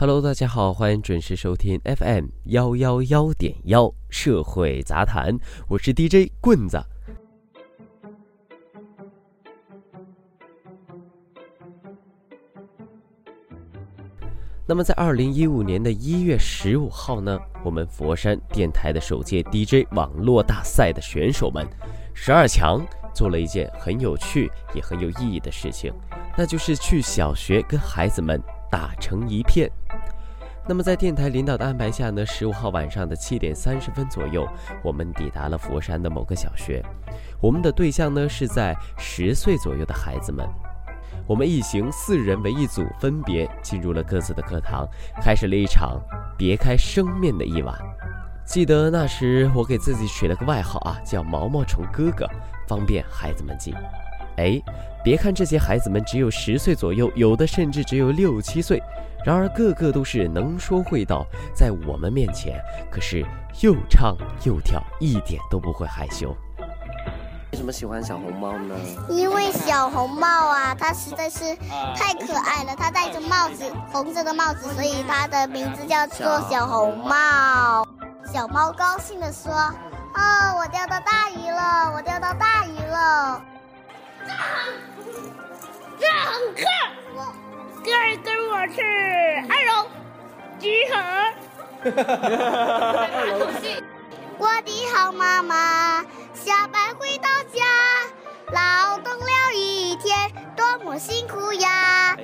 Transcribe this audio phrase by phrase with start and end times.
[0.00, 5.38] Hello，大家好，欢迎准时收听 FM 幺幺幺点幺社会杂谈，
[5.68, 6.82] 我是 DJ 棍子。
[14.66, 21.68] 那么，在二零一五年的一月十五号呢，我们佛山电台的首届 DJ 网络大赛的选手们，
[22.14, 22.80] 十二强
[23.14, 25.92] 做了一件很有趣也很有意义的事情，
[26.38, 29.70] 那就是去小学跟孩子们打成一片。
[30.68, 34.46] 那么，在电台领导的安排下呢，十五号晚上的七点三十分左右，
[34.84, 36.80] 我们抵达了佛山的某个小学，
[37.40, 40.46] 我们的对象呢是在十岁左右的孩子们。
[41.26, 44.86] 我们一行四人为一组，分别进入了各自的课堂，
[45.20, 46.00] 开始了一场
[46.36, 47.76] 别开生面的一晚。
[48.44, 52.28] 记得那时我给自己取了个外号啊，叫毛毛虫哥哥，
[52.68, 53.74] 方便孩子们记。
[54.40, 54.60] 哎，
[55.04, 58.82] 别看这些孩子们只有十岁左右，有的甚至只有六七岁，
[59.22, 62.58] 然而个个都是能说会道，在我们面前
[62.90, 63.22] 可是
[63.60, 66.34] 又唱又跳，一点都不会害羞。
[67.52, 68.74] 为什么喜欢小红帽呢？
[69.10, 71.54] 因为小红帽啊，它实在是
[71.94, 72.74] 太可爱了。
[72.74, 77.84] 它戴着帽子，红色的帽子，所以它的名字叫做小红帽。
[78.32, 79.52] 小猫高兴地说
[80.14, 81.92] ：“哦，我钓到大鱼了！
[81.94, 83.42] 我钓到大鱼了！”
[85.98, 86.08] 上
[86.54, 86.62] 课，
[87.82, 88.82] 第二跟我去
[89.48, 89.72] 二楼，
[90.58, 90.92] 集合。
[94.38, 96.04] 我的好妈妈。
[96.32, 97.60] 下班回到家，
[98.52, 102.16] 劳动了一天，多么辛苦呀！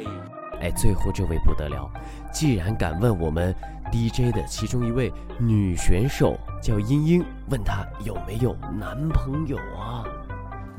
[0.62, 1.90] 哎，最后这位不得了，
[2.32, 3.54] 既然敢问我们
[3.92, 10.05] DJ 的其中一位女选手叫英英，问她有没有男朋友啊？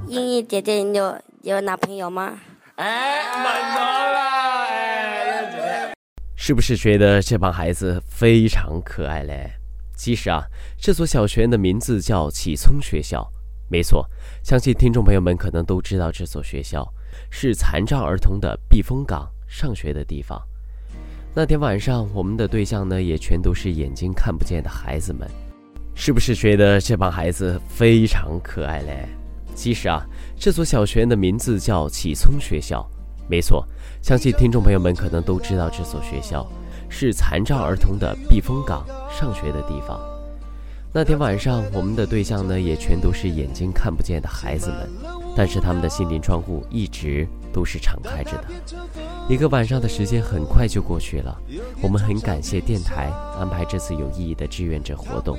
[0.10, 2.40] 英英姐姐，你有有男朋友吗？
[2.76, 3.80] 哎，满足
[4.14, 5.94] 了，哎，英姐姐，
[6.36, 9.52] 是不是觉得这帮孩子非常可爱嘞？
[9.98, 10.42] 其实啊，
[10.80, 13.30] 这所小学的名字叫启聪学校，
[13.70, 14.08] 没错，
[14.44, 16.88] 相信听众朋友们可能都知道这所学校
[17.30, 20.42] 是残障儿童的避风港，上学的地方。
[21.36, 25.28] 那天晚上，我们的对象呢，也全都是眼睛看不见的孩子们，
[25.96, 29.06] 是不是觉得这帮孩子非常可爱嘞？
[29.58, 30.06] 其实啊，
[30.40, 32.88] 这所小学的名字叫启聪学校，
[33.28, 33.68] 没错，
[34.04, 36.48] 相信听众朋友们可能都知道这所学校。
[36.90, 40.00] 是残障儿童的避风港，上学的地方。
[40.94, 44.88] 那天晚上，我们的对象呢，也全都是眼睛看不见的孩子们，
[45.36, 48.46] 但是他们的心灵窗户一直都是敞开着的。
[49.28, 51.38] 一个晚上的时间很快就过去了，
[51.82, 55.38] 我们很感谢电台安排这次有意义的志愿者活动。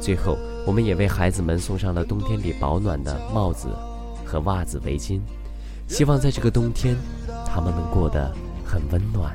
[0.00, 0.38] 最后，
[0.70, 3.66] 我们也为孩子们送上了冬天里保暖的帽子
[4.24, 5.18] 和袜子、围巾，
[5.88, 6.96] 希望在这个冬天，
[7.44, 8.32] 他们能过得
[8.64, 9.34] 很温暖。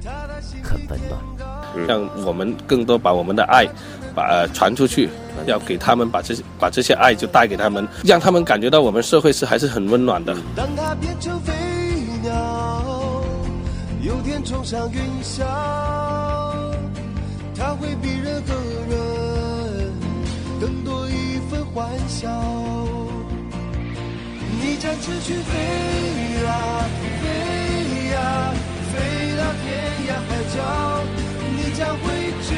[0.64, 3.68] 很温暖，让我们更多把我们的爱，
[4.16, 5.10] 把传出去，
[5.46, 10.34] 要给他们把这把这些爱就带给他们，让他们感觉到我们社会是还是很温暖的。
[10.56, 11.52] 当它变成飞
[12.24, 12.82] 鸟，
[14.02, 15.44] 有天冲上云霄，
[25.08, 25.52] 你展翅去飞
[26.44, 26.50] 呀，
[27.22, 27.26] 飞
[28.10, 28.18] 呀，
[28.92, 28.94] 飞
[29.38, 29.64] 到天
[30.08, 30.10] 涯。
[30.28, 30.58] 海角，
[31.56, 32.04] 你将会
[32.42, 32.50] 知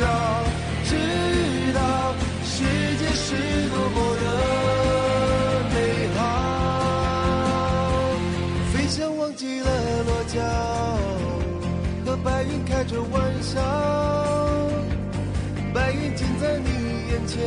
[0.00, 0.04] 道，
[0.84, 0.90] 知
[1.72, 1.78] 道
[2.44, 2.54] 世
[2.98, 3.36] 界是
[3.68, 4.24] 多么的
[5.72, 5.76] 美
[6.16, 6.18] 好。
[8.72, 9.68] 飞翔忘记了
[10.06, 10.40] 落脚，
[12.04, 13.60] 和白云开着玩笑，
[15.72, 16.68] 白云近在你
[17.12, 17.38] 眼前，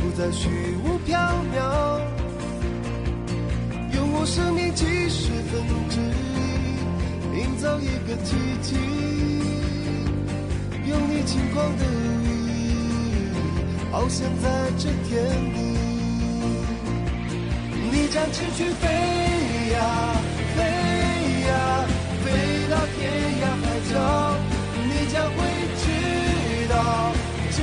[0.00, 0.50] 不再虚
[0.84, 1.16] 无缥
[1.56, 1.73] 缈。
[4.24, 6.12] 生命几十分之一。
[7.38, 8.76] 营造一个奇迹，
[10.88, 11.84] 用你轻狂的
[12.24, 12.28] 羽
[13.92, 14.48] 翱翔在
[14.78, 15.12] 这天
[15.52, 15.56] 地。
[17.90, 18.88] 你展翅去飞
[19.72, 19.76] 呀，
[20.56, 20.58] 飞
[21.48, 21.52] 呀，
[22.24, 22.24] 飞
[22.70, 23.00] 到天
[23.42, 23.92] 涯海角，
[24.88, 25.38] 你将会
[25.82, 25.84] 知
[26.68, 26.74] 道，
[27.50, 27.56] 知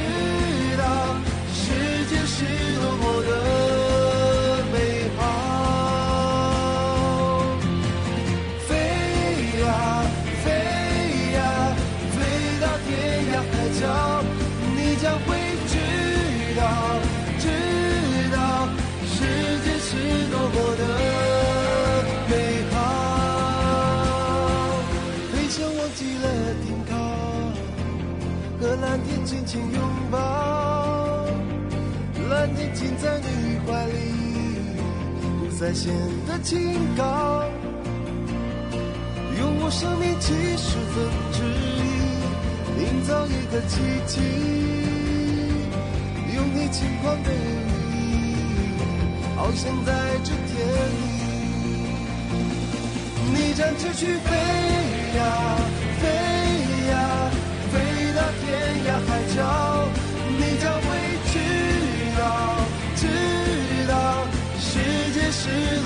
[29.31, 29.81] 紧紧拥
[30.12, 30.19] 抱，
[32.30, 33.25] 蓝天紧在你
[33.66, 33.94] 怀里，
[35.39, 35.94] 不再显
[36.28, 37.45] 得清高。
[39.39, 41.80] 用我生命七十分之一，
[42.83, 44.19] 营造一个奇迹，
[46.36, 47.34] 用你轻狂的羽
[49.38, 49.94] 翱翔在
[50.25, 50.60] 这天
[50.92, 51.00] 里。
[53.34, 54.36] 你展翅去飞
[55.16, 55.19] 呀
[56.01, 56.04] 飞，
[59.12, 59.44] 海角，
[60.38, 60.88] 你将会
[61.34, 61.36] 知
[62.18, 62.24] 道，
[62.96, 63.04] 知
[63.86, 63.94] 道
[64.58, 64.80] 世
[65.12, 65.81] 界是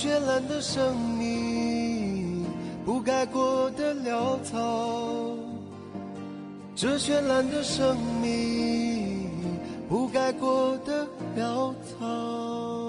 [0.00, 2.44] 绚烂的生命
[2.86, 5.34] 不该过得潦草。
[6.76, 9.28] 这绚烂的生命
[9.88, 11.04] 不该过得
[11.36, 12.87] 潦草。